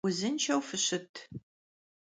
[0.05, 1.13] Vuzınşşeu fışıt!